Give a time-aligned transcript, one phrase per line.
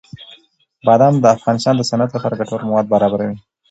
[0.85, 3.37] بادام د افغانستان د صنعت لپاره ګټور مواد برابروي.